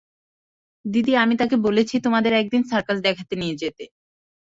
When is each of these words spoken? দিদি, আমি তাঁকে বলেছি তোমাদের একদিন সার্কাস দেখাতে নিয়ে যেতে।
দিদি, 0.85 1.13
আমি 1.17 1.33
তাঁকে 1.37 1.57
বলেছি 1.65 1.95
তোমাদের 2.05 2.33
একদিন 2.33 2.61
সার্কাস 2.71 2.97
দেখাতে 3.07 3.33
নিয়ে 3.35 3.55
যেতে। 3.55 3.83